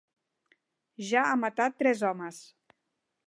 [1.09, 2.43] Ja ha matat tres homes.